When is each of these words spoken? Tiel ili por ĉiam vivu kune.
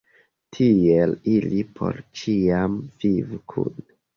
Tiel 0.55 1.13
ili 1.35 1.61
por 1.81 2.01
ĉiam 2.23 2.81
vivu 3.05 3.45
kune. 3.55 3.87